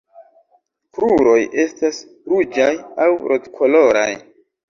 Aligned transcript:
Kruroj 0.97 1.35
estas 1.65 1.99
ruĝaj 2.33 2.71
aŭ 3.05 3.09
rozkoloraj. 3.33 4.11